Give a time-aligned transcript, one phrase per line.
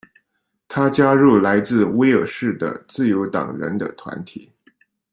[0.67, 4.51] 他加入来自威尔士的自由党人的团体。